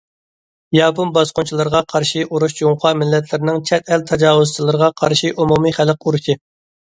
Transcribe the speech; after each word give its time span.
ياپون 0.75 1.09
باسقۇنچىلىرىغا 1.17 1.81
قارشى 1.93 2.23
ئۇرۇش 2.23 2.55
جۇڭخۇا 2.61 2.93
مىللەتلىرىنىڭ 3.03 3.61
چەت 3.71 3.93
ئەل 3.93 4.07
تاجاۋۇزچىلىرىغا 4.13 4.91
قارشى 5.03 5.33
ئومۇمىي 5.45 5.77
خەلق 5.81 6.03
ئۇرۇشى. 6.11 6.39